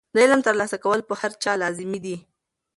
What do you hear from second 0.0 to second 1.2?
د علم ترلاسه کول په